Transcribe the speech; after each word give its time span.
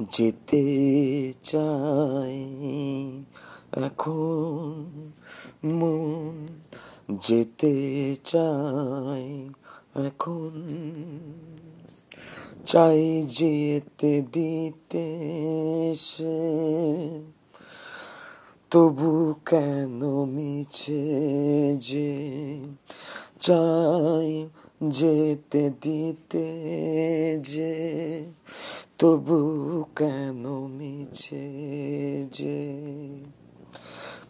যেতে 0.00 0.62
চাই। 1.44 2.46
এখন 3.84 5.10
মন 5.64 6.46
যেতে 7.20 8.16
চাই। 8.24 9.48
এখন 10.06 10.50
চাই 12.66 13.26
যেতে 13.26 14.22
দিতে 14.32 15.04
সে। 15.94 17.22
তবু 18.70 19.34
কেন 19.46 20.24
মিছে 20.24 21.76
যে 21.76 22.58
চাই 23.40 24.48
যেতে 24.88 25.70
দিতে 25.80 26.44
যে 27.44 28.24
তবু 29.02 29.84
কেন 29.96 30.68
মিছে 30.68 32.28
যে 32.32 32.80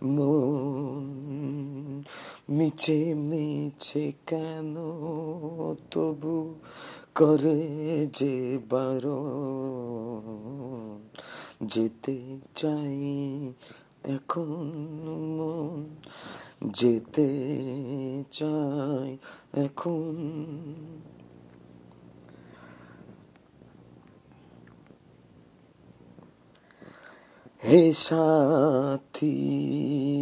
মন? 0.02 2.02
মিছে 2.50 3.14
মিছে 3.14 4.12
কেন 4.27 4.77
তবু 5.90 6.54
করে 7.14 8.08
যে 8.12 8.58
বারণ? 8.70 10.98
যেতে 11.66 12.38
চাই 12.54 13.52
এখন 14.04 14.72
মন, 15.36 15.84
যেতে 16.70 17.28
চাই 18.32 19.18
এখন 19.64 20.16
হে 27.64 27.92
সাথী 27.92 29.30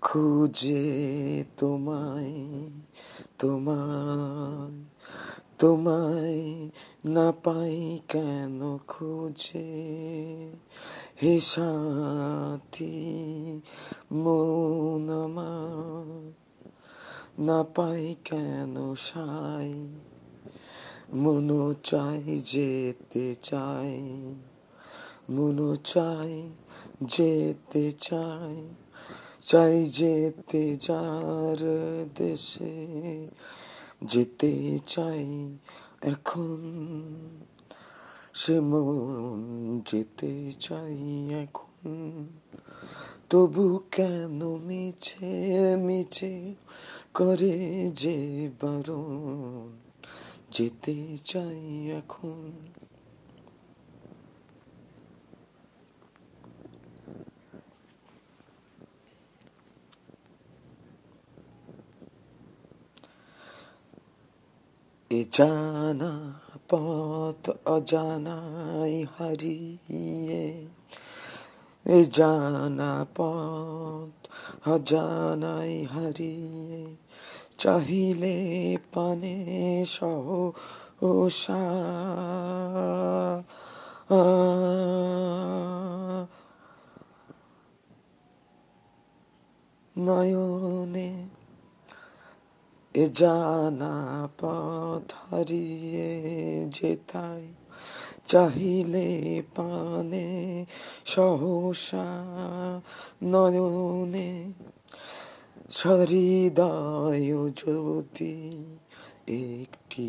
খুঁজে 0.01 1.45
তোমায় 1.59 2.33
তোমায়। 3.39 4.85
তোমায় 5.59 6.71
না 7.05 7.33
পাই 7.33 8.01
কেন 8.09 8.79
খুঁজে? 8.87 10.51
হে 11.23 11.41
সাথী, 11.41 13.61
মন 14.13 15.25
আমার 15.25 16.33
না 17.39 17.63
পাই 17.63 18.15
কেন 18.25 18.95
সাই? 18.95 19.89
মনো 21.15 21.75
চাই 21.85 22.41
যেতে 22.45 23.35
চাই, 23.43 24.35
মনো 25.31 25.77
চাই 25.77 26.49
যেতে 27.03 27.93
চাই 28.01 28.69
চাই 29.41 29.85
যেতে 29.85 30.77
যার 30.77 31.57
দেশে। 32.15 33.29
যেতে 34.05 34.79
চাই 34.87 35.59
এখন। 36.03 36.61
সে 38.35 38.61
মন 38.61 39.81
যেতে 39.87 40.53
চাই 40.61 40.99
এখন। 41.43 42.29
তবু 43.31 43.81
কেন 43.93 44.57
মিছে 44.59 45.77
মিছে 45.77 46.55
করে 47.15 47.91
যে 47.95 48.51
বারণ? 48.63 49.73
যেতে 50.53 51.17
চাই 51.25 51.91
এখন। 51.91 52.53
এ 65.15 65.25
জানা 65.33 66.13
পথ 66.69 67.51
অজানাই 67.69 69.07
হারিয়ে। 69.19 70.45
এ 71.87 72.05
জানা 72.05 73.07
পথ 73.15 74.15
অজানাই 74.69 75.75
হারিয়ে। 75.85 76.97
চাহিলে 77.59 78.37
পানে 78.95 79.37
সহ 79.89 80.27
ওষা 81.03 81.65
নয়নে 89.99 91.11
এ 92.95 93.05
জানা 93.19 93.95
পথ 94.41 95.07
হারিয়ে 95.21 96.11
যেতাই, 96.77 97.45
চাহিলে 98.27 99.11
পানে 99.55 100.29
সহসা 101.05 102.09
নয়নে 103.33 104.31
সহৃদয় 105.71 107.27
যদি 107.61 108.37
একটি 109.51 110.09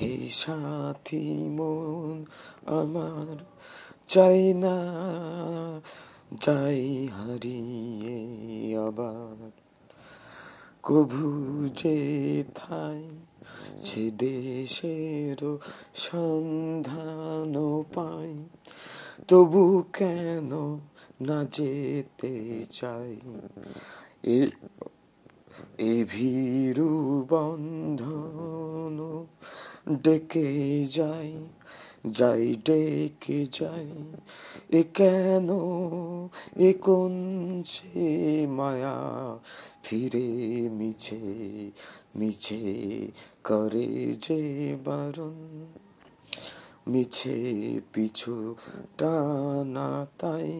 হে 0.00 0.12
সাথী 0.32 1.26
মন 1.56 2.16
আমার 2.80 3.36
চাই 4.06 4.42
না, 4.62 4.76
যাই 6.44 6.82
হারিয়ে 7.16 8.18
আবার 8.86 9.43
কভু 10.84 11.28
যে 11.76 11.98
থাই 12.54 13.02
সে 13.84 14.10
দেশের 14.18 15.40
সন্ধান 15.94 17.52
পাই, 17.94 18.32
তবু 19.28 19.84
কেন 19.92 20.50
না 21.20 21.38
যেতে 21.44 22.34
চাই? 22.70 23.12
এ 25.78 26.04
ভীরু 26.10 26.92
বন্ধন 27.28 28.96
ডেকে 30.02 30.48
যাই 30.84 31.30
যাই 32.04 32.56
ডেকে 32.66 33.46
যাই, 33.52 33.88
এ 34.70 34.82
কেন, 34.94 35.48
এ 36.58 36.70
কোন 36.80 37.14
সে 37.62 38.46
মায়া 38.46 38.96
ফিরে 39.84 40.28
মিছে 40.68 41.22
মিছে 42.16 42.62
করে 43.44 43.88
যে 44.24 44.40
বারণ, 44.84 45.38
মিছে 46.88 47.36
পিছু 47.92 48.54
টানা 48.98 50.06
তাই। 50.18 50.52